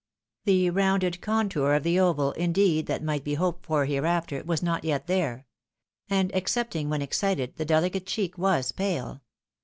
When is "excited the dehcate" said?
7.03-8.07